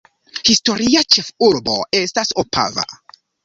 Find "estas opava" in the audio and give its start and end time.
2.03-2.91